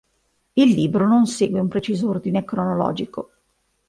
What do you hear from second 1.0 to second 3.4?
non segue un preciso ordine cronologico.